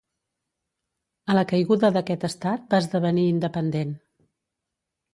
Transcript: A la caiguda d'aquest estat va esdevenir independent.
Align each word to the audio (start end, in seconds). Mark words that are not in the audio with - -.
A 1.33 1.35
la 1.41 1.43
caiguda 1.53 1.93
d'aquest 1.97 2.27
estat 2.31 2.67
va 2.75 2.83
esdevenir 2.87 3.29
independent. 3.37 3.97